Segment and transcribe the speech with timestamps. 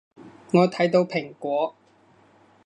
[0.53, 1.75] 我睇到蘋果